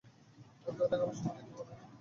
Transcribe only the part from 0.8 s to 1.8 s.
এলাকাবাসী উপকৃত হবে।